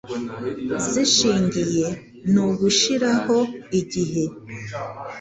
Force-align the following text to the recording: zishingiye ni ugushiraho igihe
zishingiye 0.91 1.87
ni 2.31 2.39
ugushiraho 2.47 3.37
igihe 3.79 4.23